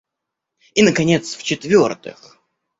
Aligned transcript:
И, 0.73 0.81
наконец, 0.81 1.35
в-четвертых. 1.35 2.39